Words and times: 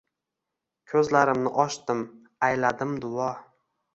Ko‘zlarimni 0.93 1.51
ochdim. 1.65 2.01
Ayladim 2.47 2.95
duo. 3.05 3.31